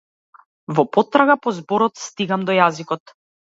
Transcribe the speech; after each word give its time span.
Во 0.79 0.85
потрага 0.97 1.35
по 1.45 1.53
зборот 1.59 2.03
стигам 2.07 2.49
до 2.51 2.59
јазикот. 2.61 3.17